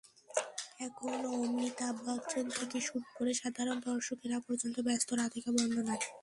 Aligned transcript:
এখন 0.79 1.11
অমিতাভ 1.37 1.95
বচ্চন 2.05 2.45
থেকে 2.57 2.77
শুরু 2.87 3.07
করে 3.17 3.31
সাধারণ 3.41 3.77
দর্শকেরা 3.87 4.37
পর্যন্ত 4.47 4.77
ব্যস্ত 4.87 5.09
রাধিকা-বন্দনায়। 5.13 6.03